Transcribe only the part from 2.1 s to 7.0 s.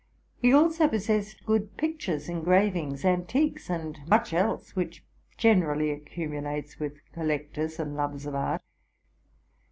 engravings, antiques, and much else which generally accumulates with